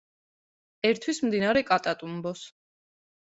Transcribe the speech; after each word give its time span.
ერთვის 0.89 1.19
მდინარე 1.25 1.63
კატატუმბოს. 1.67 2.43